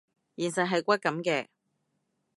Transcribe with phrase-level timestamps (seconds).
[0.35, 1.45] 現實係骨感嘅